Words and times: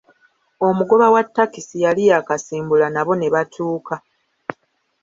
Omugoba 0.67 1.05
wa 1.13 1.23
takisi 1.35 1.75
yali 1.85 2.03
yakasimbula 2.11 2.87
nabo 2.91 3.13
ne 3.17 3.27
batuuka. 3.33 3.95